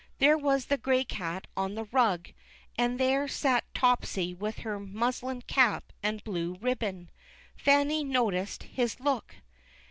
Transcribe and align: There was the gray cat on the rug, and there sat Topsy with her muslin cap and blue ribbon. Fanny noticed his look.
There 0.17 0.35
was 0.35 0.65
the 0.65 0.79
gray 0.79 1.03
cat 1.03 1.45
on 1.55 1.75
the 1.75 1.83
rug, 1.83 2.29
and 2.75 2.99
there 2.99 3.27
sat 3.27 3.71
Topsy 3.75 4.33
with 4.33 4.57
her 4.65 4.79
muslin 4.79 5.43
cap 5.43 5.93
and 6.01 6.23
blue 6.23 6.55
ribbon. 6.59 7.11
Fanny 7.55 8.03
noticed 8.03 8.63
his 8.63 8.99
look. 8.99 9.35